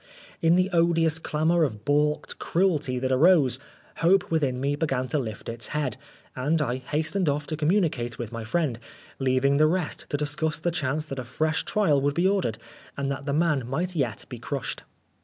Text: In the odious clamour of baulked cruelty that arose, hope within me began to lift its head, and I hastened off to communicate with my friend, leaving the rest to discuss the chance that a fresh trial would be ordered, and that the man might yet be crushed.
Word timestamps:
In 0.41 0.55
the 0.55 0.71
odious 0.73 1.19
clamour 1.19 1.63
of 1.63 1.85
baulked 1.85 2.39
cruelty 2.39 2.97
that 2.97 3.11
arose, 3.11 3.59
hope 3.97 4.31
within 4.31 4.59
me 4.59 4.75
began 4.75 5.07
to 5.09 5.19
lift 5.19 5.47
its 5.47 5.67
head, 5.77 5.95
and 6.35 6.59
I 6.59 6.77
hastened 6.77 7.29
off 7.29 7.45
to 7.45 7.55
communicate 7.55 8.17
with 8.17 8.31
my 8.31 8.43
friend, 8.43 8.79
leaving 9.19 9.57
the 9.57 9.67
rest 9.67 10.07
to 10.09 10.17
discuss 10.17 10.57
the 10.57 10.71
chance 10.71 11.05
that 11.05 11.19
a 11.19 11.23
fresh 11.23 11.65
trial 11.65 12.01
would 12.01 12.15
be 12.15 12.27
ordered, 12.27 12.57
and 12.97 13.11
that 13.11 13.27
the 13.27 13.33
man 13.33 13.67
might 13.69 13.95
yet 13.95 14.25
be 14.27 14.39
crushed. 14.39 14.81